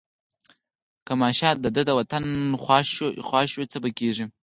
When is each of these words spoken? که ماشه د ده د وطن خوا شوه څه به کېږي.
که 1.05 1.13
ماشه 1.21 1.49
د 1.63 1.65
ده 1.75 1.81
د 1.87 1.91
وطن 1.99 2.23
خوا 3.27 3.41
شوه 3.51 3.65
څه 3.71 3.77
به 3.83 3.89
کېږي. 3.97 4.25